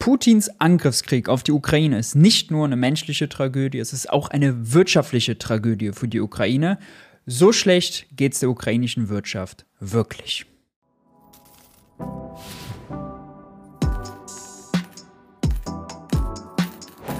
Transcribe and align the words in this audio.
Putins 0.00 0.48
Angriffskrieg 0.58 1.28
auf 1.28 1.42
die 1.42 1.52
Ukraine 1.52 1.98
ist 1.98 2.14
nicht 2.16 2.50
nur 2.50 2.64
eine 2.64 2.76
menschliche 2.76 3.28
Tragödie, 3.28 3.78
es 3.78 3.92
ist 3.92 4.08
auch 4.08 4.28
eine 4.28 4.72
wirtschaftliche 4.72 5.36
Tragödie 5.36 5.92
für 5.92 6.08
die 6.08 6.20
Ukraine. 6.20 6.78
So 7.26 7.52
schlecht 7.52 8.06
geht 8.16 8.32
es 8.32 8.40
der 8.40 8.48
ukrainischen 8.48 9.10
Wirtschaft 9.10 9.66
wirklich. 9.78 10.46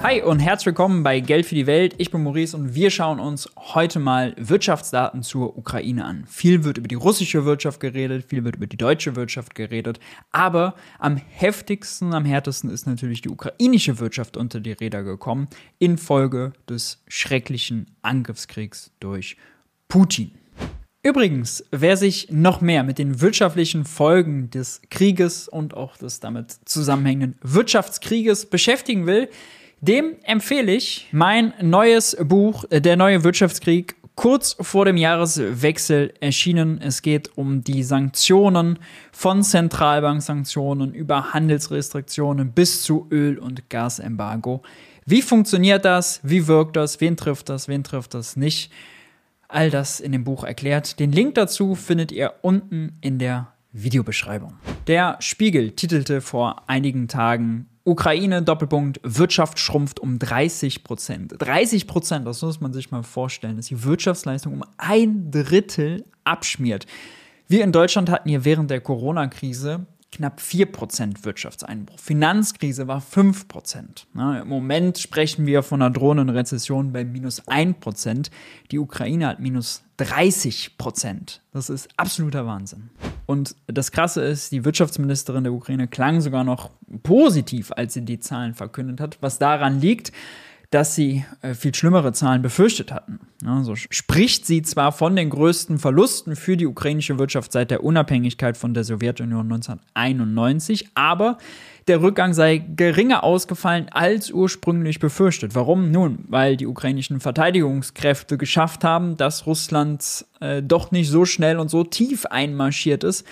Hi 0.03 0.19
und 0.23 0.39
herzlich 0.39 0.65
willkommen 0.65 1.03
bei 1.03 1.19
Geld 1.19 1.45
für 1.45 1.53
die 1.53 1.67
Welt. 1.67 1.93
Ich 1.99 2.09
bin 2.09 2.23
Maurice 2.23 2.57
und 2.57 2.73
wir 2.73 2.89
schauen 2.89 3.19
uns 3.19 3.47
heute 3.55 3.99
mal 3.99 4.33
Wirtschaftsdaten 4.35 5.21
zur 5.21 5.55
Ukraine 5.59 6.05
an. 6.05 6.25
Viel 6.25 6.63
wird 6.63 6.79
über 6.79 6.87
die 6.87 6.95
russische 6.95 7.45
Wirtschaft 7.45 7.79
geredet, 7.79 8.25
viel 8.27 8.43
wird 8.43 8.55
über 8.55 8.65
die 8.65 8.77
deutsche 8.77 9.15
Wirtschaft 9.15 9.53
geredet, 9.53 9.99
aber 10.31 10.73
am 10.97 11.17
heftigsten, 11.17 12.15
am 12.15 12.25
härtesten 12.25 12.71
ist 12.71 12.87
natürlich 12.87 13.21
die 13.21 13.29
ukrainische 13.29 13.99
Wirtschaft 13.99 14.37
unter 14.37 14.59
die 14.59 14.71
Räder 14.71 15.03
gekommen 15.03 15.47
infolge 15.77 16.53
des 16.67 17.03
schrecklichen 17.07 17.95
Angriffskriegs 18.01 18.91
durch 18.99 19.37
Putin. 19.87 20.31
Übrigens, 21.03 21.63
wer 21.69 21.95
sich 21.95 22.31
noch 22.31 22.59
mehr 22.59 22.81
mit 22.83 22.97
den 22.97 23.21
wirtschaftlichen 23.21 23.85
Folgen 23.85 24.49
des 24.49 24.81
Krieges 24.89 25.47
und 25.47 25.75
auch 25.75 25.95
des 25.97 26.19
damit 26.19 26.57
zusammenhängenden 26.65 27.39
Wirtschaftskrieges 27.43 28.47
beschäftigen 28.47 29.05
will, 29.05 29.29
dem 29.81 30.15
empfehle 30.23 30.73
ich 30.73 31.07
mein 31.11 31.53
neues 31.61 32.15
Buch, 32.23 32.65
äh, 32.69 32.79
Der 32.81 32.95
neue 32.95 33.23
Wirtschaftskrieg, 33.23 33.95
kurz 34.15 34.55
vor 34.61 34.85
dem 34.85 34.97
Jahreswechsel 34.97 36.13
erschienen. 36.19 36.79
Es 36.79 37.01
geht 37.01 37.35
um 37.35 37.63
die 37.63 37.81
Sanktionen 37.81 38.77
von 39.11 39.41
Zentralbanksanktionen 39.41 40.93
über 40.93 41.33
Handelsrestriktionen 41.33 42.51
bis 42.51 42.83
zu 42.83 43.07
Öl- 43.09 43.39
und 43.39 43.69
Gasembargo. 43.69 44.61
Wie 45.07 45.23
funktioniert 45.23 45.83
das? 45.83 46.19
Wie 46.21 46.47
wirkt 46.47 46.75
das? 46.75 47.01
Wen 47.01 47.17
trifft 47.17 47.49
das? 47.49 47.67
Wen 47.67 47.83
trifft 47.83 48.13
das 48.13 48.35
nicht? 48.35 48.71
All 49.47 49.71
das 49.71 49.99
in 49.99 50.11
dem 50.11 50.23
Buch 50.23 50.43
erklärt. 50.43 50.99
Den 50.99 51.11
Link 51.11 51.33
dazu 51.33 51.73
findet 51.73 52.11
ihr 52.11 52.35
unten 52.43 52.97
in 53.01 53.17
der 53.17 53.51
Videobeschreibung. 53.71 54.53
Der 54.85 55.17
Spiegel 55.19 55.71
titelte 55.71 56.21
vor 56.21 56.63
einigen 56.67 57.07
Tagen 57.07 57.67
Ukraine, 57.83 58.43
Doppelpunkt, 58.43 58.99
Wirtschaft 59.03 59.59
schrumpft 59.59 59.99
um 59.99 60.19
30 60.19 60.83
Prozent. 60.83 61.33
30 61.39 61.87
Prozent, 61.87 62.27
das 62.27 62.41
muss 62.41 62.61
man 62.61 62.73
sich 62.73 62.91
mal 62.91 63.03
vorstellen, 63.03 63.57
dass 63.57 63.67
die 63.67 63.83
Wirtschaftsleistung 63.83 64.53
um 64.53 64.63
ein 64.77 65.31
Drittel 65.31 66.05
abschmiert. 66.23 66.85
Wir 67.47 67.63
in 67.63 67.71
Deutschland 67.71 68.09
hatten 68.09 68.29
hier 68.29 68.45
während 68.45 68.69
der 68.69 68.81
Corona-Krise 68.81 69.85
knapp 70.11 70.39
4% 70.39 71.23
Wirtschaftseinbruch. 71.23 71.97
Finanzkrise 71.97 72.87
war 72.87 73.01
5%. 73.01 74.05
Na, 74.13 74.41
Im 74.41 74.49
Moment 74.49 74.97
sprechen 74.97 75.45
wir 75.45 75.63
von 75.63 75.81
einer 75.81 75.91
drohenden 75.91 76.29
Rezession 76.29 76.91
bei 76.91 77.05
minus 77.05 77.47
1%. 77.47 78.29
Die 78.71 78.79
Ukraine 78.79 79.27
hat 79.27 79.39
minus 79.39 79.83
30%. 79.99 81.39
Das 81.53 81.69
ist 81.69 81.89
absoluter 81.97 82.45
Wahnsinn. 82.45 82.89
Und 83.25 83.55
das 83.67 83.91
Krasse 83.91 84.21
ist, 84.21 84.51
die 84.51 84.65
Wirtschaftsministerin 84.65 85.43
der 85.43 85.53
Ukraine 85.53 85.87
klang 85.87 86.19
sogar 86.19 86.43
noch 86.43 86.71
positiv, 87.03 87.71
als 87.71 87.93
sie 87.93 88.03
die 88.03 88.19
Zahlen 88.19 88.53
verkündet 88.53 88.99
hat, 88.99 89.17
was 89.21 89.39
daran 89.39 89.79
liegt, 89.79 90.11
dass 90.71 90.95
sie 90.95 91.25
äh, 91.41 91.53
viel 91.53 91.73
schlimmere 91.73 92.13
Zahlen 92.13 92.41
befürchtet 92.41 92.91
hatten. 92.91 93.19
Ja, 93.43 93.63
so 93.63 93.75
spricht 93.75 94.45
sie 94.45 94.61
zwar 94.61 94.91
von 94.91 95.15
den 95.15 95.29
größten 95.29 95.79
Verlusten 95.79 96.35
für 96.35 96.57
die 96.57 96.67
ukrainische 96.67 97.17
Wirtschaft 97.17 97.51
seit 97.51 97.71
der 97.71 97.83
Unabhängigkeit 97.83 98.55
von 98.55 98.73
der 98.73 98.83
Sowjetunion 98.83 99.51
1991, 99.51 100.89
aber 100.93 101.37
der 101.87 102.01
Rückgang 102.03 102.33
sei 102.33 102.59
geringer 102.59 103.23
ausgefallen 103.23 103.87
als 103.89 104.31
ursprünglich 104.31 104.99
befürchtet. 104.99 105.55
Warum? 105.55 105.89
Nun, 105.89 106.19
weil 106.27 106.55
die 106.55 106.67
ukrainischen 106.67 107.19
Verteidigungskräfte 107.19 108.37
geschafft 108.37 108.83
haben, 108.83 109.17
dass 109.17 109.47
Russland 109.47 110.25
äh, 110.39 110.61
doch 110.61 110.91
nicht 110.91 111.09
so 111.09 111.25
schnell 111.25 111.57
und 111.57 111.69
so 111.69 111.83
tief 111.83 112.27
einmarschiert 112.27 113.03
ist, 113.03 113.25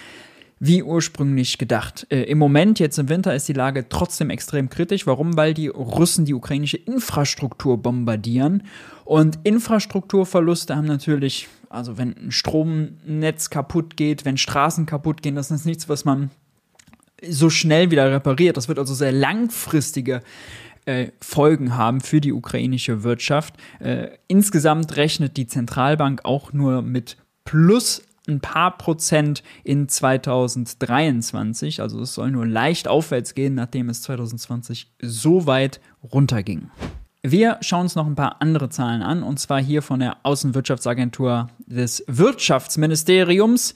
wie 0.59 0.83
ursprünglich 0.83 1.57
gedacht. 1.57 2.05
Äh, 2.09 2.23
Im 2.23 2.37
Moment, 2.37 2.79
jetzt 2.79 2.99
im 2.99 3.09
Winter, 3.09 3.33
ist 3.33 3.47
die 3.47 3.53
Lage 3.53 3.87
trotzdem 3.87 4.29
extrem 4.29 4.69
kritisch. 4.69 5.07
Warum? 5.07 5.37
Weil 5.37 5.53
die 5.53 5.67
Russen 5.67 6.25
die 6.25 6.33
ukrainische 6.33 6.77
Infrastruktur 6.77 7.77
bombardieren. 7.77 8.63
Und 9.05 9.39
Infrastrukturverluste 9.43 10.75
haben 10.75 10.85
natürlich, 10.85 11.47
also 11.69 11.97
wenn 11.97 12.15
ein 12.17 12.31
Stromnetz 12.31 13.49
kaputt 13.49 13.95
geht, 13.95 14.25
wenn 14.25 14.37
Straßen 14.37 14.85
kaputt 14.85 15.21
gehen, 15.21 15.35
das 15.35 15.49
ist 15.49 15.65
nichts, 15.65 15.87
was 15.87 16.03
man 16.03 16.29
so 17.27 17.49
schnell 17.49 17.91
wieder 17.91 18.11
repariert. 18.11 18.57
Das 18.57 18.67
wird 18.67 18.79
also 18.79 18.93
sehr 18.93 19.11
langfristige 19.11 20.21
äh, 20.85 21.07
Folgen 21.21 21.77
haben 21.77 22.01
für 22.01 22.21
die 22.21 22.33
ukrainische 22.33 23.03
Wirtschaft. 23.03 23.55
Äh, 23.79 24.09
insgesamt 24.27 24.95
rechnet 24.97 25.37
die 25.37 25.47
Zentralbank 25.47 26.21
auch 26.23 26.53
nur 26.53 26.81
mit 26.81 27.17
plus 27.45 28.01
ein 28.29 28.39
paar 28.39 28.77
Prozent 28.77 29.43
in 29.63 29.89
2023. 29.89 31.81
Also 31.81 32.01
es 32.01 32.13
soll 32.13 32.31
nur 32.31 32.45
leicht 32.45 32.87
aufwärts 32.87 33.35
gehen, 33.35 33.55
nachdem 33.55 33.89
es 33.89 34.01
2020 34.03 34.93
so 35.01 35.45
weit 35.45 35.81
runterging. 36.03 36.69
Wir 37.21 37.57
schauen 37.59 37.81
uns 37.81 37.95
noch 37.95 38.07
ein 38.07 38.15
paar 38.15 38.41
andere 38.41 38.69
Zahlen 38.69 39.01
an, 39.01 39.23
und 39.23 39.39
zwar 39.39 39.61
hier 39.61 39.81
von 39.81 39.99
der 39.99 40.15
Außenwirtschaftsagentur 40.23 41.49
des 41.67 42.05
Wirtschaftsministeriums. 42.07 43.73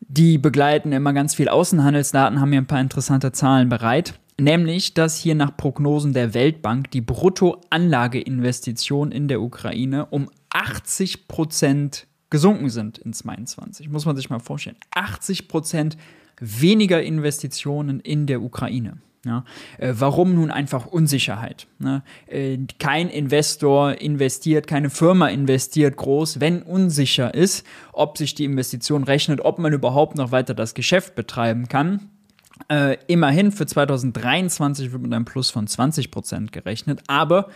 Die 0.00 0.36
begleiten 0.36 0.92
immer 0.92 1.14
ganz 1.14 1.34
viel 1.34 1.48
Außenhandelsdaten, 1.48 2.38
haben 2.38 2.52
hier 2.52 2.60
ein 2.60 2.66
paar 2.66 2.82
interessante 2.82 3.32
Zahlen 3.32 3.70
bereit. 3.70 4.20
Nämlich, 4.38 4.92
dass 4.92 5.16
hier 5.16 5.34
nach 5.34 5.56
Prognosen 5.56 6.12
der 6.12 6.34
Weltbank 6.34 6.90
die 6.90 7.00
Bruttoanlageinvestition 7.00 9.10
in 9.10 9.28
der 9.28 9.40
Ukraine 9.40 10.04
um 10.06 10.28
80 10.50 11.28
Prozent 11.28 12.06
gesunken 12.30 12.70
sind 12.70 12.98
in 12.98 13.12
22. 13.12 13.88
Muss 13.88 14.06
man 14.06 14.16
sich 14.16 14.30
mal 14.30 14.40
vorstellen. 14.40 14.76
80 14.92 15.48
Prozent 15.48 15.96
weniger 16.40 17.02
Investitionen 17.02 18.00
in 18.00 18.26
der 18.26 18.42
Ukraine. 18.42 18.98
Ja, 19.26 19.44
äh, 19.78 19.92
warum 19.96 20.34
nun 20.34 20.52
einfach 20.52 20.86
Unsicherheit? 20.86 21.66
Ne? 21.80 22.04
Äh, 22.28 22.58
kein 22.78 23.08
Investor 23.08 24.00
investiert, 24.00 24.68
keine 24.68 24.88
Firma 24.88 25.26
investiert 25.28 25.96
groß, 25.96 26.38
wenn 26.38 26.62
unsicher 26.62 27.34
ist, 27.34 27.66
ob 27.92 28.18
sich 28.18 28.36
die 28.36 28.44
Investition 28.44 29.02
rechnet, 29.02 29.40
ob 29.40 29.58
man 29.58 29.72
überhaupt 29.72 30.16
noch 30.16 30.30
weiter 30.30 30.54
das 30.54 30.74
Geschäft 30.74 31.16
betreiben 31.16 31.66
kann. 31.66 32.08
Äh, 32.68 32.98
immerhin 33.08 33.50
für 33.50 33.66
2023 33.66 34.92
wird 34.92 35.02
mit 35.02 35.12
einem 35.12 35.24
Plus 35.24 35.50
von 35.50 35.66
20 35.66 36.12
Prozent 36.12 36.52
gerechnet, 36.52 37.02
aber 37.08 37.48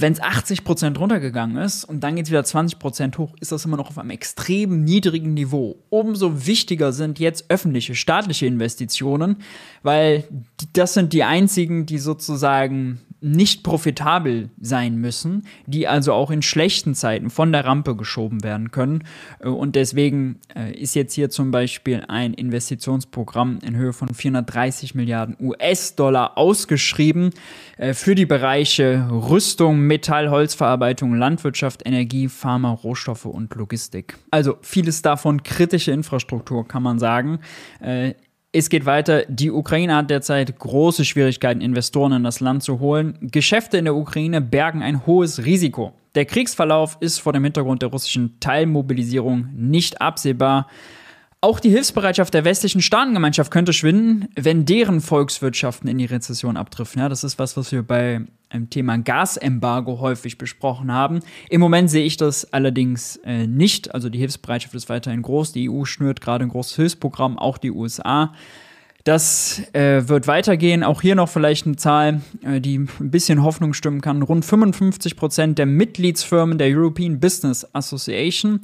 wenn 0.00 0.12
es 0.12 0.22
80% 0.22 0.98
runtergegangen 0.98 1.56
ist 1.56 1.84
und 1.84 2.00
dann 2.00 2.16
geht 2.16 2.26
es 2.26 2.30
wieder 2.30 2.40
20% 2.40 3.18
hoch, 3.18 3.34
ist 3.40 3.52
das 3.52 3.64
immer 3.64 3.76
noch 3.76 3.88
auf 3.88 3.98
einem 3.98 4.10
extrem 4.10 4.84
niedrigen 4.84 5.34
Niveau. 5.34 5.76
Umso 5.90 6.46
wichtiger 6.46 6.92
sind 6.92 7.18
jetzt 7.18 7.50
öffentliche, 7.50 7.94
staatliche 7.94 8.46
Investitionen, 8.46 9.36
weil 9.82 10.24
das 10.72 10.94
sind 10.94 11.12
die 11.12 11.24
einzigen, 11.24 11.86
die 11.86 11.98
sozusagen 11.98 13.00
nicht 13.24 13.62
profitabel 13.62 14.50
sein 14.60 14.96
müssen, 14.96 15.46
die 15.66 15.88
also 15.88 16.12
auch 16.12 16.30
in 16.30 16.42
schlechten 16.42 16.94
Zeiten 16.94 17.30
von 17.30 17.52
der 17.52 17.64
Rampe 17.64 17.96
geschoben 17.96 18.44
werden 18.44 18.70
können. 18.70 19.04
Äh, 19.40 19.48
und 19.48 19.76
deswegen 19.76 20.40
äh, 20.54 20.72
ist 20.72 20.94
jetzt 20.94 21.14
hier 21.14 21.30
zum 21.30 21.50
Beispiel 21.50 22.04
ein 22.06 22.34
Investitionsprogramm 22.34 23.60
in 23.62 23.76
Höhe 23.76 23.94
von 23.94 24.12
430 24.12 24.94
Milliarden 24.94 25.36
US-Dollar 25.40 26.36
ausgeschrieben 26.36 27.30
äh, 27.78 27.94
für 27.94 28.14
die 28.14 28.26
Bereiche 28.26 29.08
Rüstung, 29.10 29.80
Metall, 29.80 30.30
Holzverarbeitung, 30.30 31.14
Landwirtschaft, 31.14 31.86
Energie, 31.86 32.28
Pharma, 32.28 32.72
Rohstoffe 32.72 33.24
und 33.24 33.54
Logistik. 33.54 34.18
Also 34.30 34.58
vieles 34.60 35.00
davon 35.00 35.42
kritische 35.42 35.92
Infrastruktur, 35.92 36.68
kann 36.68 36.82
man 36.82 36.98
sagen. 36.98 37.38
Es 38.56 38.68
geht 38.68 38.86
weiter. 38.86 39.24
Die 39.26 39.50
Ukraine 39.50 39.96
hat 39.96 40.10
derzeit 40.10 40.56
große 40.60 41.04
Schwierigkeiten, 41.04 41.60
Investoren 41.60 42.12
in 42.12 42.22
das 42.22 42.38
Land 42.38 42.62
zu 42.62 42.78
holen. 42.78 43.18
Geschäfte 43.20 43.78
in 43.78 43.84
der 43.84 43.96
Ukraine 43.96 44.40
bergen 44.40 44.80
ein 44.80 45.06
hohes 45.06 45.44
Risiko. 45.44 45.92
Der 46.14 46.24
Kriegsverlauf 46.24 46.96
ist 47.00 47.18
vor 47.18 47.32
dem 47.32 47.42
Hintergrund 47.42 47.82
der 47.82 47.88
russischen 47.88 48.38
Teilmobilisierung 48.38 49.48
nicht 49.56 50.00
absehbar. 50.00 50.68
Auch 51.40 51.58
die 51.58 51.70
Hilfsbereitschaft 51.70 52.32
der 52.32 52.44
westlichen 52.44 52.80
Staatengemeinschaft 52.80 53.50
könnte 53.50 53.72
schwinden, 53.72 54.28
wenn 54.36 54.64
deren 54.64 55.00
Volkswirtschaften 55.00 55.90
in 55.90 55.98
die 55.98 56.04
Rezession 56.04 56.56
abdriften. 56.56 57.02
Ja, 57.02 57.08
das 57.08 57.24
ist 57.24 57.40
was, 57.40 57.56
was 57.56 57.72
wir 57.72 57.82
bei 57.82 58.20
Thema 58.70 58.98
Gasembargo 58.98 60.00
häufig 60.00 60.38
besprochen 60.38 60.92
haben. 60.92 61.20
Im 61.48 61.60
Moment 61.60 61.90
sehe 61.90 62.04
ich 62.04 62.16
das 62.16 62.52
allerdings 62.52 63.16
äh, 63.24 63.46
nicht. 63.46 63.94
Also 63.94 64.08
die 64.08 64.18
Hilfsbereitschaft 64.18 64.74
ist 64.74 64.88
weiterhin 64.88 65.22
groß. 65.22 65.52
Die 65.52 65.68
EU 65.68 65.84
schnürt 65.84 66.20
gerade 66.20 66.44
ein 66.44 66.50
großes 66.50 66.76
Hilfsprogramm, 66.76 67.38
auch 67.38 67.58
die 67.58 67.70
USA. 67.70 68.32
Das 69.04 69.60
äh, 69.74 70.08
wird 70.08 70.26
weitergehen. 70.26 70.82
Auch 70.82 71.02
hier 71.02 71.14
noch 71.14 71.28
vielleicht 71.28 71.66
eine 71.66 71.76
Zahl, 71.76 72.22
äh, 72.42 72.60
die 72.60 72.78
ein 72.78 73.10
bisschen 73.10 73.42
Hoffnung 73.42 73.74
stimmen 73.74 74.00
kann. 74.00 74.22
Rund 74.22 74.46
55 74.46 75.16
Prozent 75.16 75.58
der 75.58 75.66
Mitgliedsfirmen 75.66 76.56
der 76.56 76.68
European 76.68 77.20
Business 77.20 77.66
Association 77.74 78.60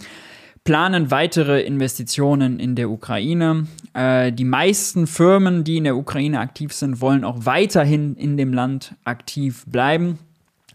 planen 0.64 1.10
weitere 1.10 1.62
Investitionen 1.62 2.60
in 2.60 2.74
der 2.74 2.90
Ukraine. 2.90 3.66
Äh, 3.94 4.32
die 4.32 4.44
meisten 4.44 5.06
Firmen, 5.06 5.64
die 5.64 5.78
in 5.78 5.84
der 5.84 5.96
Ukraine 5.96 6.40
aktiv 6.40 6.72
sind, 6.72 7.00
wollen 7.00 7.24
auch 7.24 7.46
weiterhin 7.46 8.14
in 8.16 8.36
dem 8.36 8.52
Land 8.52 8.94
aktiv 9.04 9.64
bleiben. 9.66 10.18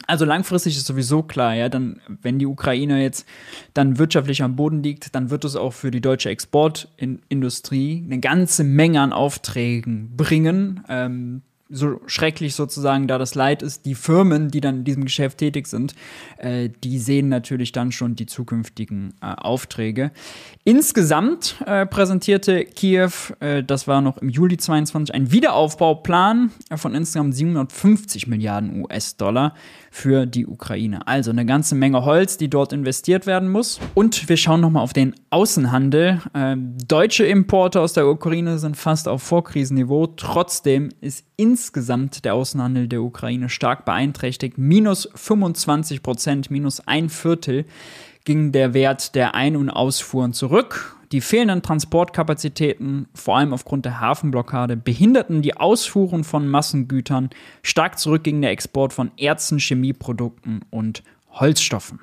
Also 0.08 0.26
langfristig 0.26 0.78
ist 0.78 0.86
sowieso 0.86 1.24
klar, 1.24 1.56
ja, 1.56 1.70
dann, 1.70 2.00
wenn 2.22 2.38
die 2.38 2.46
Ukraine 2.46 3.02
jetzt 3.02 3.28
dann 3.74 3.98
wirtschaftlich 3.98 4.44
am 4.44 4.56
Boden 4.56 4.84
liegt, 4.84 5.16
dann 5.16 5.30
wird 5.30 5.46
es 5.46 5.56
auch 5.56 5.74
für 5.74 5.90
die 5.90 6.02
deutsche 6.02 6.30
Exportindustrie 6.30 8.04
eine 8.06 8.20
ganze 8.20 8.64
Menge 8.64 9.02
an 9.02 9.14
Aufträgen 9.14 10.16
bringen. 10.16 10.84
Ähm, 10.90 11.42
so 11.70 12.00
schrecklich 12.06 12.54
sozusagen 12.54 13.08
da 13.08 13.18
das 13.18 13.34
Leid 13.34 13.64
ist, 13.64 13.86
die 13.86 13.96
Firmen, 13.96 14.50
die 14.50 14.62
dann 14.62 14.78
in 14.78 14.84
diesem 14.84 15.04
Geschäft 15.04 15.40
tätig 15.40 15.68
sind, 15.68 15.96
äh, 16.38 16.70
die 16.84 17.00
sehen 17.00 17.28
natürlich 17.30 17.72
dann 17.72 17.92
schon 17.92 18.16
die 18.16 18.28
zukünftigen 18.28 19.16
äh, 19.22 19.34
Aufträge. 19.36 20.12
Insgesamt 20.64 21.56
äh, 21.66 21.88
präsentierte 21.88 22.66
Kiew, 22.66 23.10
äh, 23.40 23.64
das 23.64 23.88
war 23.88 24.02
noch 24.02 24.20
im 24.20 24.30
Juli 24.30 24.58
22, 24.58 25.16
einen 25.16 25.32
Wiederaufbauplan 25.32 26.52
von 26.76 26.94
insgesamt 26.94 27.36
750 27.36 28.28
Milliarden 28.28 28.84
US-Dollar 28.84 29.56
für 29.90 30.26
die 30.26 30.46
Ukraine. 30.46 31.08
Also 31.08 31.32
eine 31.32 31.46
ganze 31.46 31.74
Menge 31.74 32.06
Holz, 32.06 32.38
die 32.38 32.50
dort 32.50 32.74
investiert 32.74 33.26
werden 33.26 33.50
muss. 33.50 33.80
Und 33.94 34.30
wir 34.30 34.38
schauen 34.38 34.62
nochmal 34.62 34.84
auf 34.84 34.94
den 34.94 35.16
Außenhandel. 35.30 36.22
Ähm, 36.34 36.78
deutsche 36.88 37.26
Importe 37.26 37.82
aus 37.82 37.94
der 37.94 38.08
Ukraine 38.08 38.60
sind 38.60 38.78
fast 38.78 39.08
auf 39.08 39.24
Vorkrisenniveau. 39.24 40.08
Trotzdem 40.08 40.90
ist 41.02 41.26
insgesamt 41.56 42.25
der 42.25 42.34
Außenhandel 42.34 42.90
der 42.90 43.02
Ukraine 43.02 43.48
stark 43.48 43.86
beeinträchtigt. 43.86 44.57
Minus 44.57 45.07
25 45.16 46.04
Prozent, 46.04 46.52
minus 46.52 46.86
ein 46.86 47.07
Viertel 47.07 47.63
ging 48.25 48.52
der 48.52 48.74
Wert 48.74 49.16
der 49.16 49.36
Ein- 49.36 49.56
und 49.56 49.69
Ausfuhren 49.69 50.34
zurück. 50.34 50.98
Die 51.13 51.22
fehlenden 51.22 51.62
Transportkapazitäten, 51.62 53.07
vor 53.13 53.38
allem 53.38 53.54
aufgrund 53.54 53.86
der 53.86 54.02
Hafenblockade, 54.02 54.75
behinderten 54.75 55.42
die 55.42 55.56
Ausfuhren 55.56 56.25
von 56.25 56.46
Massengütern. 56.46 57.30
Stark 57.63 58.00
zurück 58.00 58.25
ging 58.25 58.42
der 58.42 58.52
Export 58.52 58.92
von 58.92 59.12
Erzen, 59.18 59.57
Chemieprodukten 59.57 60.66
und 60.72 61.04
Holzstoffen. 61.31 62.02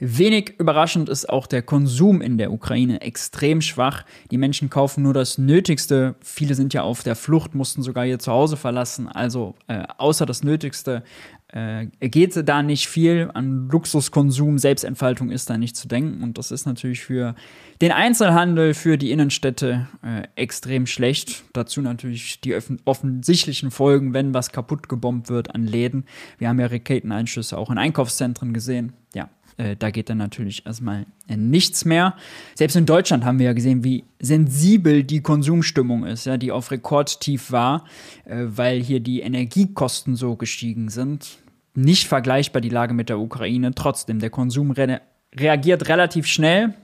Wenig 0.00 0.54
überraschend 0.58 1.08
ist 1.08 1.28
auch 1.28 1.46
der 1.46 1.62
Konsum 1.62 2.20
in 2.20 2.36
der 2.36 2.52
Ukraine 2.52 3.00
extrem 3.00 3.60
schwach. 3.60 4.04
Die 4.30 4.38
Menschen 4.38 4.68
kaufen 4.68 5.02
nur 5.02 5.14
das 5.14 5.38
Nötigste. 5.38 6.16
Viele 6.20 6.54
sind 6.54 6.74
ja 6.74 6.82
auf 6.82 7.02
der 7.02 7.16
Flucht, 7.16 7.54
mussten 7.54 7.82
sogar 7.82 8.04
ihr 8.04 8.18
Zuhause 8.18 8.56
verlassen. 8.56 9.08
Also 9.08 9.54
äh, 9.68 9.84
außer 9.96 10.26
das 10.26 10.42
Nötigste 10.42 11.04
äh, 11.48 11.86
geht 12.00 12.48
da 12.48 12.62
nicht 12.62 12.88
viel. 12.88 13.30
An 13.32 13.68
Luxuskonsum, 13.70 14.58
Selbstentfaltung 14.58 15.30
ist 15.30 15.48
da 15.48 15.56
nicht 15.56 15.76
zu 15.76 15.86
denken. 15.86 16.22
Und 16.22 16.36
das 16.36 16.50
ist 16.50 16.66
natürlich 16.66 17.00
für 17.00 17.34
den 17.80 17.92
Einzelhandel, 17.92 18.74
für 18.74 18.98
die 18.98 19.12
Innenstädte 19.12 19.86
äh, 20.02 20.24
extrem 20.34 20.86
schlecht. 20.86 21.44
Dazu 21.52 21.80
natürlich 21.80 22.40
die 22.40 22.56
offensichtlichen 22.84 23.70
Folgen, 23.70 24.12
wenn 24.12 24.34
was 24.34 24.50
kaputt 24.50 24.88
gebombt 24.88 25.28
wird 25.28 25.54
an 25.54 25.66
Läden. 25.66 26.04
Wir 26.38 26.48
haben 26.48 26.58
ja 26.58 26.66
Raketeneinschüsse 26.66 27.56
auch 27.56 27.70
in 27.70 27.78
Einkaufszentren 27.78 28.52
gesehen. 28.52 28.92
Ja, 29.14 29.30
äh, 29.56 29.76
da 29.76 29.90
geht 29.90 30.10
dann 30.10 30.18
natürlich 30.18 30.66
erstmal 30.66 31.06
äh, 31.28 31.36
nichts 31.36 31.84
mehr. 31.84 32.16
Selbst 32.54 32.76
in 32.76 32.86
Deutschland 32.86 33.24
haben 33.24 33.38
wir 33.38 33.46
ja 33.46 33.52
gesehen, 33.52 33.84
wie 33.84 34.04
sensibel 34.20 35.04
die 35.04 35.20
Konsumstimmung 35.20 36.04
ist, 36.04 36.26
ja, 36.26 36.36
die 36.36 36.52
auf 36.52 36.70
Rekordtief 36.70 37.50
war, 37.52 37.84
äh, 38.24 38.44
weil 38.46 38.82
hier 38.82 39.00
die 39.00 39.20
Energiekosten 39.20 40.16
so 40.16 40.36
gestiegen 40.36 40.88
sind. 40.88 41.38
Nicht 41.74 42.06
vergleichbar 42.06 42.60
die 42.60 42.68
Lage 42.68 42.94
mit 42.94 43.08
der 43.08 43.18
Ukraine. 43.18 43.74
Trotzdem, 43.74 44.18
der 44.18 44.30
Konsum 44.30 44.70
re 44.72 45.00
reagiert 45.36 45.88
relativ 45.88 46.26
schnell. 46.26 46.74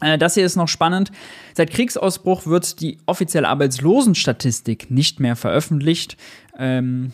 Äh, 0.00 0.18
das 0.18 0.34
hier 0.34 0.44
ist 0.44 0.56
noch 0.56 0.68
spannend. 0.68 1.12
Seit 1.54 1.70
Kriegsausbruch 1.70 2.46
wird 2.46 2.80
die 2.80 2.98
offizielle 3.06 3.48
Arbeitslosenstatistik 3.48 4.90
nicht 4.90 5.20
mehr 5.20 5.36
veröffentlicht. 5.36 6.16
Ähm, 6.58 7.12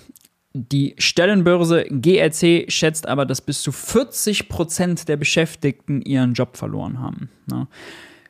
die 0.53 0.95
Stellenbörse 0.99 1.85
GRC 1.85 2.71
schätzt 2.71 3.07
aber, 3.07 3.25
dass 3.25 3.41
bis 3.41 3.63
zu 3.63 3.71
40 3.71 4.49
Prozent 4.49 5.09
der 5.09 5.17
Beschäftigten 5.17 6.03
ihren 6.03 6.35
Job 6.35 6.57
verloren 6.57 6.99
haben. 6.99 7.31
Ne? 7.47 7.69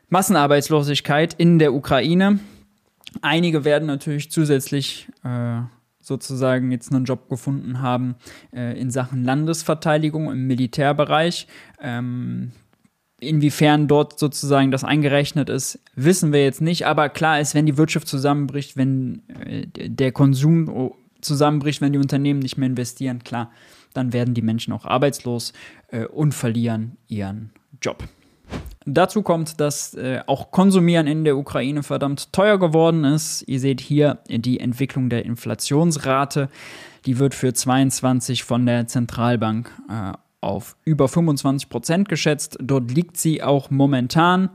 Massenarbeitslosigkeit 0.09 1.33
in 1.33 1.57
der 1.57 1.73
Ukraine. 1.73 2.39
Einige 3.21 3.65
werden 3.65 3.87
natürlich 3.87 4.29
zusätzlich 4.29 5.07
äh, 5.23 5.61
sozusagen 5.99 6.71
jetzt 6.71 6.93
einen 6.93 7.05
Job 7.05 7.27
gefunden 7.27 7.81
haben 7.81 8.15
äh, 8.53 8.79
in 8.79 8.91
Sachen 8.91 9.23
Landesverteidigung 9.23 10.31
im 10.31 10.47
Militärbereich. 10.47 11.47
Ähm, 11.81 12.51
Inwiefern 13.23 13.87
dort 13.87 14.17
sozusagen 14.17 14.71
das 14.71 14.83
eingerechnet 14.83 15.47
ist, 15.47 15.77
wissen 15.93 16.33
wir 16.33 16.43
jetzt 16.43 16.59
nicht. 16.59 16.87
Aber 16.87 17.07
klar 17.07 17.39
ist, 17.39 17.53
wenn 17.53 17.67
die 17.67 17.77
Wirtschaft 17.77 18.07
zusammenbricht, 18.07 18.77
wenn 18.77 19.21
äh, 19.45 19.67
der 19.67 20.11
Konsum 20.11 20.91
zusammenbricht, 21.21 21.81
wenn 21.81 21.93
die 21.93 21.99
Unternehmen 21.99 22.39
nicht 22.39 22.57
mehr 22.57 22.67
investieren, 22.67 23.23
klar, 23.23 23.51
dann 23.93 24.13
werden 24.13 24.33
die 24.33 24.41
Menschen 24.41 24.73
auch 24.73 24.85
arbeitslos 24.85 25.53
äh, 25.89 26.05
und 26.05 26.33
verlieren 26.33 26.97
ihren 27.07 27.51
Job. 27.81 28.03
Dazu 28.85 29.21
kommt, 29.21 29.59
dass 29.59 29.93
äh, 29.93 30.21
auch 30.25 30.49
Konsumieren 30.49 31.05
in 31.05 31.23
der 31.23 31.37
Ukraine 31.37 31.83
verdammt 31.83 32.33
teuer 32.33 32.57
geworden 32.57 33.03
ist. 33.03 33.43
Ihr 33.47 33.59
seht 33.59 33.79
hier 33.79 34.19
die 34.27 34.59
Entwicklung 34.59 35.09
der 35.09 35.23
Inflationsrate. 35.25 36.49
Die 37.05 37.19
wird 37.19 37.35
für 37.35 37.53
22 37.53 38.43
von 38.43 38.65
der 38.65 38.87
Zentralbank 38.87 39.71
äh, 39.87 40.13
auf 40.41 40.75
über 40.83 41.07
25 41.07 41.69
Prozent 41.69 42.09
geschätzt. 42.09 42.57
Dort 42.59 42.91
liegt 42.91 43.17
sie 43.17 43.43
auch 43.43 43.69
momentan. 43.69 44.49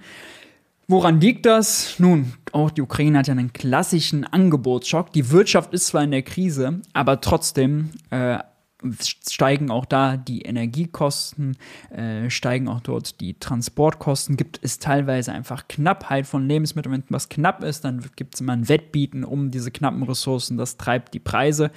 Woran 0.89 1.21
liegt 1.21 1.47
das? 1.47 1.99
Nun, 1.99 2.35
auch 2.53 2.71
die 2.71 2.83
Ukraine 2.83 3.19
hat 3.19 3.27
ja 3.27 3.33
einen 3.33 3.53
klassischen 3.53 4.25
Angebotsschock. 4.25 5.13
Die 5.13 5.31
Wirtschaft 5.31 5.75
ist 5.75 5.89
zwar 5.89 6.05
in 6.05 6.13
der 6.13 6.23
Krise, 6.23 6.81
aber 6.93 7.21
trotzdem 7.21 7.91
äh, 8.11 8.39
steigen 9.29 9.71
auch 9.71 9.85
da 9.85 10.17
die 10.17 10.43
Energiekosten, 10.43 11.57
äh, 11.91 12.31
steigen 12.31 12.69
auch 12.69 12.81
dort 12.81 13.21
die 13.21 13.35
Transportkosten, 13.35 14.37
gibt 14.37 14.61
es 14.63 14.79
teilweise 14.79 15.33
einfach 15.33 15.67
Knappheit 15.67 16.27
von 16.27 16.47
Lebensmitteln. 16.47 16.93
Wenn 16.93 17.05
was 17.09 17.29
knapp 17.29 17.65
ist, 17.65 17.85
dann 17.85 18.05
gibt 18.15 18.35
es 18.35 18.41
immer 18.41 18.53
ein 18.53 18.69
Wettbieten 18.69 19.25
um 19.25 19.51
diese 19.51 19.73
knappen 19.73 20.05
Ressourcen, 20.05 20.57
das 20.57 20.77
treibt 20.77 21.15
die 21.15 21.21
Preise. 21.21 21.73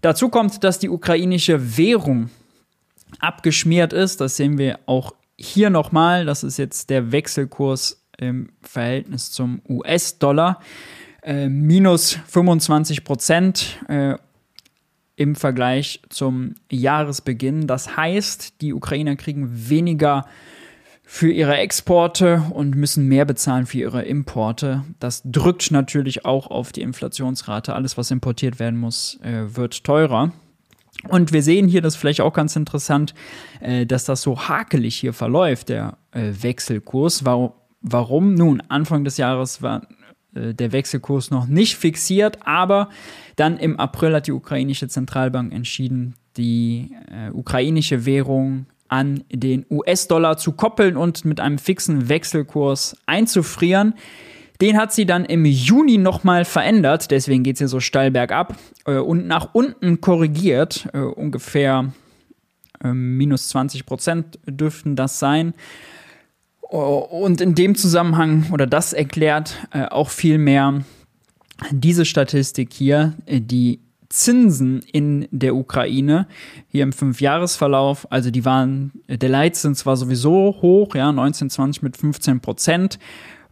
Dazu 0.00 0.30
kommt, 0.30 0.64
dass 0.64 0.78
die 0.78 0.88
ukrainische 0.88 1.76
Währung 1.76 2.30
abgeschmiert 3.18 3.92
ist. 3.92 4.20
Das 4.20 4.36
sehen 4.36 4.56
wir 4.56 4.78
auch 4.86 5.14
hier 5.38 5.70
nochmal. 5.70 6.24
Das 6.24 6.42
ist 6.42 6.56
jetzt 6.56 6.90
der 6.90 7.12
Wechselkurs 7.12 8.05
im 8.18 8.50
Verhältnis 8.62 9.30
zum 9.30 9.62
US-Dollar. 9.68 10.60
Äh, 11.22 11.48
minus 11.48 12.18
25 12.26 13.04
Prozent 13.04 13.78
äh, 13.88 14.14
im 15.16 15.34
Vergleich 15.34 16.02
zum 16.08 16.54
Jahresbeginn. 16.70 17.66
Das 17.66 17.96
heißt, 17.96 18.60
die 18.60 18.74
Ukrainer 18.74 19.16
kriegen 19.16 19.50
weniger 19.68 20.26
für 21.08 21.30
ihre 21.30 21.56
Exporte 21.56 22.42
und 22.50 22.74
müssen 22.74 23.06
mehr 23.06 23.24
bezahlen 23.24 23.66
für 23.66 23.78
ihre 23.78 24.02
Importe. 24.02 24.84
Das 24.98 25.22
drückt 25.24 25.70
natürlich 25.70 26.24
auch 26.24 26.48
auf 26.48 26.72
die 26.72 26.82
Inflationsrate. 26.82 27.74
Alles, 27.74 27.96
was 27.96 28.10
importiert 28.10 28.58
werden 28.58 28.78
muss, 28.78 29.18
äh, 29.22 29.56
wird 29.56 29.84
teurer. 29.84 30.32
Und 31.08 31.32
wir 31.32 31.42
sehen 31.42 31.68
hier, 31.68 31.80
das 31.80 31.94
ist 31.94 32.00
vielleicht 32.00 32.20
auch 32.20 32.32
ganz 32.32 32.56
interessant, 32.56 33.14
äh, 33.60 33.86
dass 33.86 34.04
das 34.04 34.22
so 34.22 34.48
hakelig 34.48 34.96
hier 34.96 35.12
verläuft, 35.12 35.68
der 35.68 35.96
äh, 36.10 36.32
Wechselkurs. 36.40 37.24
Warum? 37.24 37.52
Warum? 37.88 38.34
Nun, 38.34 38.60
Anfang 38.68 39.04
des 39.04 39.16
Jahres 39.16 39.62
war 39.62 39.82
äh, 40.34 40.54
der 40.54 40.72
Wechselkurs 40.72 41.30
noch 41.30 41.46
nicht 41.46 41.76
fixiert, 41.76 42.38
aber 42.44 42.90
dann 43.36 43.58
im 43.58 43.78
April 43.78 44.12
hat 44.12 44.26
die 44.26 44.32
ukrainische 44.32 44.88
Zentralbank 44.88 45.52
entschieden, 45.52 46.14
die 46.36 46.90
äh, 47.12 47.30
ukrainische 47.30 48.04
Währung 48.04 48.66
an 48.88 49.22
den 49.30 49.66
US-Dollar 49.70 50.36
zu 50.36 50.52
koppeln 50.52 50.96
und 50.96 51.24
mit 51.24 51.38
einem 51.38 51.58
fixen 51.58 52.08
Wechselkurs 52.08 52.96
einzufrieren. 53.06 53.94
Den 54.60 54.78
hat 54.78 54.92
sie 54.92 55.06
dann 55.06 55.24
im 55.24 55.44
Juni 55.44 55.96
nochmal 55.96 56.44
verändert, 56.44 57.12
deswegen 57.12 57.44
geht 57.44 57.54
es 57.54 57.58
hier 57.58 57.68
so 57.68 57.78
steil 57.78 58.10
bergab 58.10 58.56
äh, 58.86 58.96
und 58.96 59.28
nach 59.28 59.50
unten 59.52 60.00
korrigiert. 60.00 60.88
Äh, 60.92 60.98
ungefähr 61.02 61.92
äh, 62.82 62.88
minus 62.88 63.46
20 63.48 63.86
Prozent 63.86 64.40
dürften 64.44 64.96
das 64.96 65.20
sein. 65.20 65.54
Und 66.68 67.40
in 67.40 67.54
dem 67.54 67.74
Zusammenhang, 67.76 68.46
oder 68.52 68.66
das 68.66 68.92
erklärt 68.92 69.66
äh, 69.72 69.84
auch 69.84 70.10
viel 70.10 70.38
mehr 70.38 70.82
diese 71.70 72.04
Statistik 72.04 72.72
hier, 72.72 73.14
äh, 73.26 73.40
die 73.40 73.80
Zinsen 74.08 74.82
in 74.92 75.28
der 75.30 75.54
Ukraine 75.54 76.26
hier 76.68 76.82
im 76.82 76.92
Fünfjahresverlauf, 76.92 78.10
also 78.10 78.30
die 78.30 78.44
waren, 78.44 78.92
äh, 79.06 79.18
der 79.18 79.28
Leitzins 79.28 79.86
war 79.86 79.96
sowieso 79.96 80.56
hoch, 80.60 80.94
ja, 80.94 81.08
1920 81.10 81.82
mit 81.82 81.96
15 81.96 82.40
Prozent, 82.40 82.98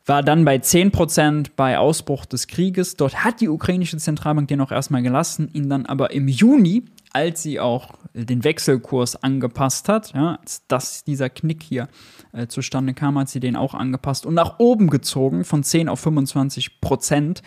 war 0.06 0.23
dann 0.23 0.44
bei 0.44 0.59
10 0.59 0.90
Prozent 0.90 1.56
bei 1.56 1.78
Ausbruch 1.78 2.26
des 2.26 2.47
Krieges. 2.47 2.97
Dort 2.97 3.25
hat 3.25 3.40
die 3.40 3.49
ukrainische 3.49 3.97
Zentralbank 3.97 4.49
den 4.49 4.61
auch 4.61 4.73
erstmal 4.73 5.02
gelassen, 5.02 5.49
ihn 5.52 5.71
dann 5.71 5.87
aber 5.87 6.11
im 6.11 6.28
Juni, 6.28 6.85
als 7.14 7.42
sie 7.42 7.61
auch 7.61 7.90
den 8.12 8.44
Wechselkurs 8.44 9.23
angepasst 9.23 9.88
hat. 9.88 10.12
Ja, 10.14 10.38
dass 10.68 11.04
dieser 11.04 11.30
Knick 11.30 11.62
hier 11.62 11.88
äh, 12.33 12.47
zustande 12.49 12.92
kam, 12.92 13.18
hat 13.18 13.28
sie 13.28 13.40
den 13.40 13.56
auch 13.56 13.75
angepasst 13.75 14.26
und 14.26 14.35
nach 14.35 14.59
oben 14.59 14.90
gezogen 14.90 15.44
von 15.44 15.62
10 15.62 15.88
auf 15.88 16.00
25 16.00 16.80
Prozent. 16.80 17.42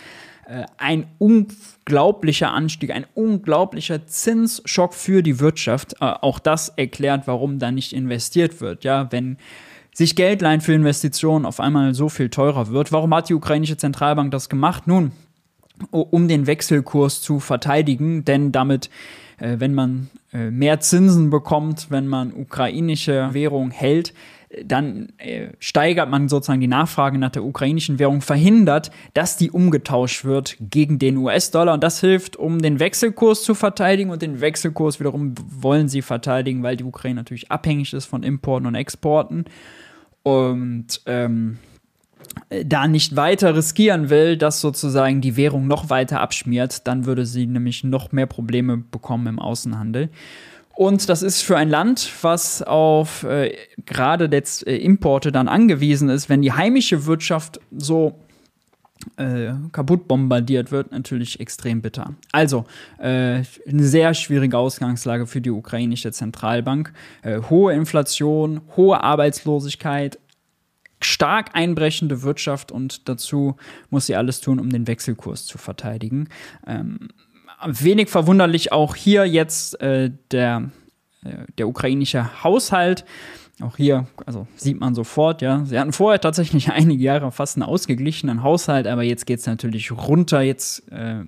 Äh, 0.47 0.65
ein 0.77 1.07
unglaublicher 1.17 2.51
Anstieg, 2.51 2.91
ein 2.91 3.05
unglaublicher 3.13 4.07
Zinsschock 4.07 4.93
für 4.93 5.21
die 5.21 5.39
Wirtschaft. 5.39 5.95
Äh, 6.00 6.05
auch 6.05 6.39
das 6.39 6.69
erklärt, 6.69 7.27
warum 7.27 7.59
da 7.59 7.71
nicht 7.71 7.91
investiert 7.91 8.62
wird. 8.62 8.86
Ja, 8.86 9.12
wenn 9.12 9.38
sich 9.93 10.15
Geld 10.15 10.41
leihen 10.41 10.62
für 10.62 10.74
Investitionen 10.74 11.45
auf 11.45 11.59
einmal 11.59 11.93
so 11.93 12.07
viel 12.07 12.29
teurer 12.29 12.67
wird. 12.69 12.91
Warum 12.91 13.13
hat 13.15 13.29
die 13.29 13.33
ukrainische 13.33 13.77
Zentralbank 13.77 14.31
das 14.31 14.47
gemacht? 14.47 14.86
Nun, 14.86 15.12
um 15.91 16.27
den 16.27 16.48
Wechselkurs 16.48 17.22
zu 17.22 17.39
verteidigen, 17.39 18.25
denn 18.25 18.51
damit, 18.51 18.89
äh, 19.38 19.55
wenn 19.60 19.74
man 19.74 20.10
äh, 20.34 20.51
mehr 20.51 20.79
Zinsen 20.79 21.29
bekommt, 21.29 21.88
wenn 21.89 22.07
man 22.07 22.34
ukrainische 22.34 23.29
Währung 23.34 23.72
hält, 23.72 24.13
dann 24.63 25.10
äh, 25.17 25.50
steigert 25.60 26.10
man 26.10 26.29
sozusagen 26.29 26.62
die 26.62 26.67
Nachfrage 26.67 27.17
nach 27.17 27.31
der 27.31 27.43
ukrainischen 27.43 28.00
Währung, 28.00 28.22
verhindert, 28.22 28.91
dass 29.13 29.36
die 29.36 29.51
umgetauscht 29.51 30.24
wird 30.24 30.55
gegen 30.60 31.00
den 31.00 31.17
US-Dollar. 31.17 31.74
Und 31.74 31.84
das 31.84 32.00
hilft, 32.00 32.38
um 32.38 32.62
den 32.62 32.79
Wechselkurs 32.79 33.43
zu 33.43 33.55
verteidigen. 33.55 34.10
Und 34.10 34.22
den 34.22 34.39
Wechselkurs 34.39 35.00
wiederum 35.00 35.36
wollen 35.50 35.89
sie 35.89 36.01
verteidigen, 36.01 36.63
weil 36.63 36.77
die 36.77 36.86
Ukraine 36.86 37.15
natürlich 37.15 37.51
abhängig 37.51 37.93
ist 37.93 38.05
von 38.05 38.24
Importen 38.24 38.67
und 38.67 38.75
Exporten. 38.75 39.46
Und 40.24 41.01
ähm, 41.05 41.57
da 42.65 42.88
nicht 42.88 43.15
weiter 43.15 43.55
riskieren 43.55 44.09
will, 44.09 44.38
dass 44.38 44.62
sozusagen 44.62 45.21
die 45.21 45.36
Währung 45.36 45.67
noch 45.67 45.89
weiter 45.89 46.21
abschmiert, 46.21 46.88
dann 46.88 47.05
würde 47.05 47.25
sie 47.25 47.45
nämlich 47.45 47.83
noch 47.83 48.12
mehr 48.12 48.25
Probleme 48.25 48.77
bekommen 48.77 49.27
im 49.27 49.39
Außenhandel. 49.39 50.09
Und 50.77 51.09
das 51.09 51.24
ist 51.24 51.41
für 51.41 51.57
ein 51.57 51.69
Land, 51.69 52.09
was 52.21 52.62
auf 52.62 53.24
äh, 53.24 53.55
gerade 53.86 54.29
jetzt 54.31 54.65
äh, 54.67 54.77
Importe 54.77 55.31
dann 55.31 55.47
angewiesen 55.47 56.07
ist, 56.07 56.29
wenn 56.29 56.43
die 56.43 56.53
heimische 56.53 57.07
Wirtschaft 57.07 57.59
so 57.75 58.13
äh, 59.17 59.53
kaputt 59.71 60.07
bombardiert 60.07 60.71
wird, 60.71 60.91
natürlich 60.91 61.39
extrem 61.39 61.81
bitter. 61.81 62.13
Also, 62.31 62.65
äh, 63.00 63.41
eine 63.67 63.83
sehr 63.83 64.13
schwierige 64.13 64.57
Ausgangslage 64.57 65.25
für 65.25 65.41
die 65.41 65.50
ukrainische 65.50 66.12
Zentralbank. 66.12 66.93
Äh, 67.24 67.41
hohe 67.50 67.74
Inflation, 67.74 68.62
hohe 68.75 69.03
Arbeitslosigkeit, 69.03 70.19
stark 71.01 71.51
einbrechende 71.53 72.23
Wirtschaft 72.23 72.71
und 72.71 73.07
dazu 73.07 73.55
muss 73.89 74.07
sie 74.07 74.15
alles 74.15 74.41
tun, 74.41 74.59
um 74.59 74.69
den 74.69 74.87
Wechselkurs 74.87 75.45
zu 75.45 75.57
verteidigen. 75.57 76.29
Ähm, 76.65 77.09
wenig 77.65 78.09
verwunderlich 78.09 78.71
auch 78.71 78.95
hier 78.95 79.25
jetzt 79.25 79.79
äh, 79.81 80.11
der, 80.31 80.71
äh, 81.23 81.45
der 81.57 81.67
ukrainische 81.67 82.43
Haushalt. 82.43 83.05
Auch 83.59 83.77
hier, 83.77 84.05
also 84.27 84.45
sieht 84.55 84.79
man 84.79 84.93
sofort, 84.93 85.41
ja. 85.41 85.65
Sie 85.65 85.79
hatten 85.79 85.93
vorher 85.93 86.21
tatsächlich 86.21 86.69
einige 86.71 87.03
Jahre 87.03 87.31
fast 87.31 87.57
einen 87.57 87.63
ausgeglichenen 87.63 88.43
Haushalt, 88.43 88.87
aber 88.87 89.03
jetzt 89.03 89.25
geht 89.25 89.39
es 89.39 89.47
natürlich 89.47 89.91
runter. 89.91 90.41
Jetzt 90.41 90.91
äh, 90.91 91.23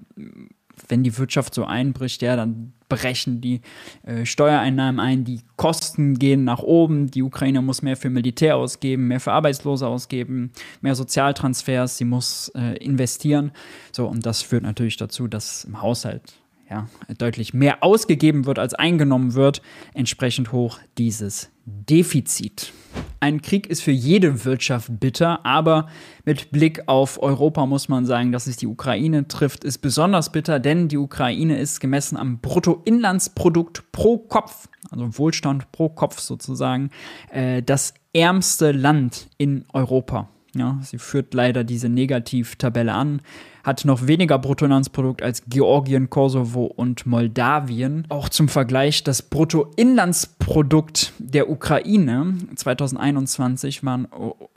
wenn 0.90 1.04
die 1.04 1.18
Wirtschaft 1.18 1.54
so 1.54 1.64
einbricht, 1.64 2.22
ja, 2.22 2.36
dann 2.36 2.74
brechen 2.90 3.40
die 3.40 3.62
äh, 4.04 4.26
Steuereinnahmen 4.26 5.00
ein, 5.00 5.24
die 5.24 5.42
Kosten 5.56 6.18
gehen 6.18 6.44
nach 6.44 6.60
oben, 6.60 7.12
die 7.12 7.24
Ukraine 7.24 7.62
muss 7.62 7.82
mehr 7.82 7.96
für 7.96 8.10
Militär 8.10 8.58
ausgeben, 8.58 9.08
mehr 9.08 9.20
für 9.20 9.32
Arbeitslose 9.32 9.88
ausgeben, 9.88 10.52
mehr 10.82 10.96
Sozialtransfers, 10.96 11.98
sie 11.98 12.06
muss 12.06 12.50
äh, 12.56 12.76
investieren. 12.78 13.52
So, 13.92 14.08
und 14.08 14.26
das 14.26 14.42
führt 14.42 14.64
natürlich 14.64 14.98
dazu, 14.98 15.28
dass 15.28 15.64
im 15.64 15.82
Haushalt 15.82 16.34
ja, 16.70 16.88
deutlich 17.18 17.54
mehr 17.54 17.84
ausgegeben 17.84 18.46
wird, 18.46 18.60
als 18.60 18.74
eingenommen 18.74 19.34
wird, 19.34 19.62
entsprechend 19.94 20.52
hoch 20.52 20.80
dieses 20.98 21.50
Defizit. 21.66 22.74
Ein 23.20 23.42
Krieg 23.42 23.68
ist 23.68 23.82
für 23.82 23.92
jede 23.92 24.46
Wirtschaft 24.46 25.00
bitter, 25.00 25.46
aber 25.46 25.88
mit 26.26 26.52
Blick 26.52 26.84
auf 26.88 27.22
Europa 27.22 27.66
muss 27.66 27.90
man 27.90 28.06
sagen, 28.06 28.32
dass 28.32 28.48
es 28.48 28.58
die 28.58 28.68
Ukraine 28.68 29.28
trifft, 29.28 29.64
ist 29.64 29.80
besonders 29.80 30.32
bitter, 30.32 30.60
denn 30.60 30.88
die 30.88 30.98
Ukraine 30.98 31.60
ist 31.60 31.80
gemessen 31.80 32.18
am 32.18 32.40
Bruttoinlandsprodukt 32.40 33.92
pro 33.92 34.18
Kopf, 34.18 34.68
also 34.90 35.18
Wohlstand 35.18 35.72
pro 35.72 35.90
Kopf 35.90 36.20
sozusagen, 36.20 36.92
äh, 37.32 37.62
das 37.62 37.94
ärmste 38.14 38.72
Land 38.72 39.28
in 39.38 39.66
Europa. 39.74 40.30
Ja, 40.56 40.80
sie 40.82 40.98
führt 40.98 41.34
leider 41.34 41.64
diese 41.64 41.90
Negativtabelle 41.90 42.92
an, 42.94 43.22
hat 43.64 43.86
noch 43.86 44.08
weniger 44.08 44.40
Bruttoinlandsprodukt 44.40 45.22
als 45.22 45.44
Georgien, 45.48 46.10
Kosovo 46.10 46.66
und 46.66 47.06
Moldawien. 47.06 48.06
Auch 48.10 48.30
zum 48.30 48.48
Vergleich, 48.48 49.04
das 49.04 49.22
Bruttoinlandsprodukt 49.22 51.14
der 51.20 51.50
Ukraine 51.50 52.34
2021 52.56 53.84
waren 53.84 54.08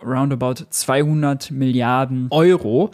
roundabout 0.03 0.65
200 0.71 1.51
Milliarden 1.51 2.29
Euro. 2.31 2.91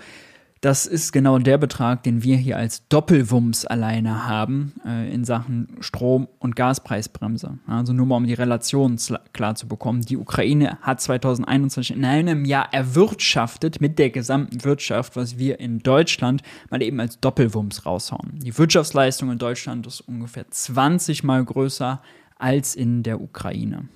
Das 0.61 0.87
ist 0.87 1.13
genau 1.13 1.39
der 1.39 1.57
Betrag, 1.57 2.03
den 2.03 2.25
wir 2.25 2.37
hier 2.37 2.57
als 2.57 2.89
Doppelwumms 2.89 3.65
alleine 3.65 4.27
haben 4.27 4.73
äh, 4.85 5.13
in 5.13 5.25
Sachen 5.25 5.69
Strom- 5.81 6.27
und 6.41 6.57
Gaspreisbremse. 6.57 7.59
Also 7.67 7.93
nur 7.93 8.07
mal 8.07 8.17
um 8.17 8.27
die 8.27 8.35
Relation 8.35 8.99
klar 9.33 9.55
zu 9.55 9.69
bekommen. 9.69 10.03
Die 10.03 10.17
Ukraine 10.17 10.79
hat 10.83 11.01
2021 11.01 11.97
in 11.97 12.05
einem 12.05 12.45
Jahr 12.45 12.73
erwirtschaftet 12.73 13.81
mit 13.81 13.99
der 13.99 14.11
gesamten 14.11 14.65
Wirtschaft, 14.65 15.15
was 15.15 15.39
wir 15.39 15.61
in 15.61 15.79
Deutschland 15.79 16.43
mal 16.71 16.83
eben 16.83 16.99
als 16.99 17.21
Doppelwumms 17.21 17.87
raushauen. 17.87 18.41
Die 18.41 18.57
Wirtschaftsleistung 18.57 19.31
in 19.31 19.39
Deutschland 19.39 19.87
ist 19.87 20.01
ungefähr 20.01 20.51
20 20.51 21.23
mal 21.23 21.45
größer 21.45 22.01
als 22.39 22.75
in 22.75 23.03
der 23.03 23.21
Ukraine. 23.21 23.89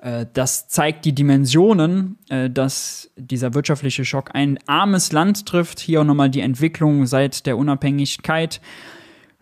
Äh, 0.00 0.26
das 0.32 0.68
zeigt 0.68 1.04
die 1.04 1.14
Dimensionen, 1.14 2.18
äh, 2.28 2.50
dass 2.50 3.10
dieser 3.16 3.54
wirtschaftliche 3.54 4.04
Schock 4.04 4.30
ein 4.34 4.58
armes 4.66 5.12
Land 5.12 5.46
trifft. 5.46 5.80
Hier 5.80 6.00
auch 6.00 6.04
nochmal 6.04 6.30
die 6.30 6.40
Entwicklung 6.40 7.06
seit 7.06 7.46
der 7.46 7.56
Unabhängigkeit 7.56 8.60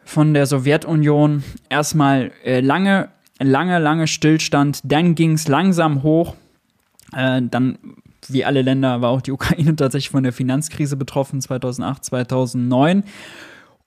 von 0.05 0.35
der 0.35 0.47
Sowjetunion. 0.47 1.43
Erstmal 1.71 2.33
äh, 2.45 2.61
lange, 2.61 3.09
lange, 3.39 3.79
lange 3.79 4.07
Stillstand, 4.07 4.81
dann 4.85 5.15
ging 5.15 5.33
es 5.33 5.49
langsam 5.49 6.03
hoch. 6.03 6.37
Dann 7.13 7.77
wie 8.29 8.45
alle 8.45 8.63
Länder 8.63 9.01
war 9.01 9.11
auch 9.11 9.21
die 9.21 9.33
Ukraine 9.33 9.75
tatsächlich 9.77 10.11
von 10.11 10.23
der 10.23 10.33
Finanzkrise 10.33 10.97
betroffen 10.97 11.41
2008, 11.41 12.05
2009. 12.05 13.03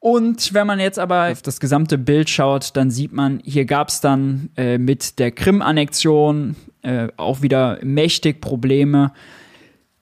Und 0.03 0.53
wenn 0.53 0.67
man 0.67 0.81
jetzt 0.81 0.99
aber 0.99 1.31
auf 1.31 1.41
das 1.41 1.61
gesamte 1.61 1.97
Bild 1.97 2.29
schaut, 2.29 2.75
dann 2.75 2.91
sieht 2.91 3.13
man, 3.13 3.39
hier 3.45 3.63
gab 3.63 3.87
es 3.87 4.01
dann 4.01 4.49
äh, 4.57 4.77
mit 4.77 5.17
der 5.17 5.31
Krim-Annexion 5.31 6.57
äh, 6.81 7.07
auch 7.15 7.41
wieder 7.41 7.79
mächtig 7.83 8.41
Probleme. 8.41 9.13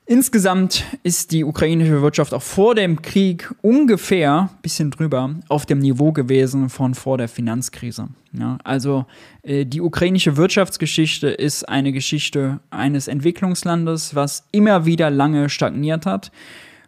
Insgesamt 0.07 0.85
ist 1.03 1.31
die 1.31 1.43
ukrainische 1.43 2.01
Wirtschaft 2.01 2.33
auch 2.33 2.41
vor 2.41 2.73
dem 2.73 3.03
Krieg 3.03 3.53
ungefähr, 3.61 4.49
bisschen 4.63 4.89
drüber, 4.89 5.35
auf 5.49 5.67
dem 5.67 5.77
Niveau 5.77 6.11
gewesen 6.13 6.69
von 6.69 6.95
vor 6.95 7.19
der 7.19 7.27
Finanzkrise. 7.27 8.07
Ja, 8.33 8.57
also 8.63 9.05
äh, 9.43 9.67
die 9.67 9.81
ukrainische 9.81 10.35
Wirtschaftsgeschichte 10.35 11.27
ist 11.27 11.69
eine 11.69 11.91
Geschichte 11.91 12.59
eines 12.71 13.07
Entwicklungslandes, 13.07 14.15
was 14.15 14.47
immer 14.51 14.87
wieder 14.87 15.11
lange 15.11 15.47
stagniert 15.47 16.07
hat 16.07 16.31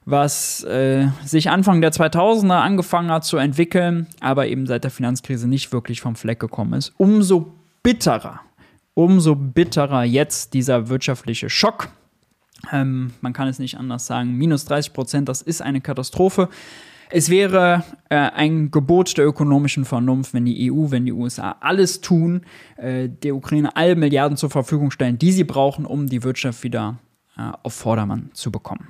was 0.06 0.64
äh, 0.64 1.08
sich 1.24 1.50
Anfang 1.50 1.82
der 1.82 1.92
2000er 1.92 2.60
angefangen 2.60 3.12
hat 3.12 3.26
zu 3.26 3.38
entwickeln, 3.38 4.08
aber 4.20 4.48
eben 4.48 4.68
seit 4.68 4.84
der 4.84 4.92
Finanzkrise 4.92 5.48
nicht 5.48 5.72
wirklich 5.72 6.02
vom 6.02 6.16
Fleck 6.16 6.40
gekommen 6.40 6.74
ist. 6.74 6.94
Umso 6.98 7.54
bitterer, 7.84 8.42
umso 8.94 9.36
bitterer 9.36 10.04
jetzt 10.04 10.54
dieser 10.54 10.90
wirtschaftliche 10.90 11.50
Schock. 11.50 11.90
Ähm, 12.72 13.12
man 13.22 13.34
kann 13.34 13.48
es 13.48 13.60
nicht 13.60 13.78
anders 13.78 14.06
sagen. 14.06 14.38
Minus 14.38 14.66
30 14.66 14.94
Prozent, 14.94 15.30
das 15.30 15.42
ist 15.42 15.62
eine 15.62 15.82
Katastrophe. 15.82 16.50
Es 17.10 17.30
wäre 17.30 17.84
äh, 18.10 18.16
ein 18.16 18.72
Gebot 18.72 19.18
der 19.18 19.28
ökonomischen 19.28 19.86
Vernunft, 19.86 20.34
wenn 20.34 20.46
die 20.46 20.72
EU, 20.72 20.90
wenn 20.90 21.06
die 21.06 21.12
USA 21.12 21.58
alles 21.60 22.02
tun, 22.02 22.42
äh, 22.78 23.08
der 23.08 23.36
Ukraine 23.36 23.76
alle 23.76 23.96
Milliarden 23.96 24.38
zur 24.38 24.50
Verfügung 24.50 24.90
stellen, 24.90 25.20
die 25.20 25.32
sie 25.32 25.44
brauchen, 25.44 25.86
um 25.86 26.08
die 26.08 26.24
Wirtschaft 26.24 26.64
wieder 26.64 26.98
auf 27.36 27.74
Vordermann 27.74 28.30
zu 28.34 28.52
bekommen. 28.52 28.88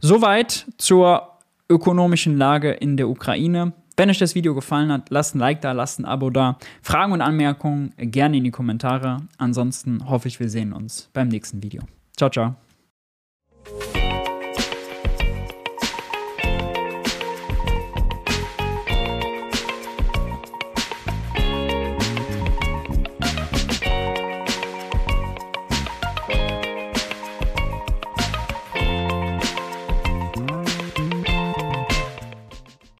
Soweit 0.00 0.66
zur 0.78 1.38
ökonomischen 1.68 2.36
Lage 2.36 2.70
in 2.72 2.96
der 2.96 3.08
Ukraine. 3.08 3.72
Wenn 3.96 4.10
euch 4.10 4.18
das 4.18 4.34
Video 4.34 4.54
gefallen 4.54 4.92
hat, 4.92 5.10
lasst 5.10 5.34
ein 5.34 5.38
Like 5.38 5.62
da, 5.62 5.72
lasst 5.72 5.98
ein 5.98 6.04
Abo 6.04 6.30
da. 6.30 6.58
Fragen 6.82 7.12
und 7.12 7.22
Anmerkungen 7.22 7.92
gerne 7.96 8.36
in 8.36 8.44
die 8.44 8.50
Kommentare. 8.50 9.22
Ansonsten 9.38 10.08
hoffe 10.08 10.28
ich, 10.28 10.38
wir 10.38 10.50
sehen 10.50 10.72
uns 10.72 11.08
beim 11.12 11.28
nächsten 11.28 11.62
Video. 11.62 11.82
Ciao, 12.16 12.30
ciao. 12.30 12.65